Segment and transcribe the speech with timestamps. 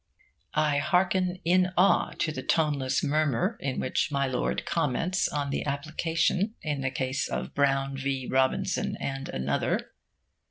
[0.55, 5.63] I hearken in awe to the toneless murmur in which My Lord comments on the
[5.67, 8.25] application in the case of 'Brown v.
[8.25, 9.91] Robinson and Another.'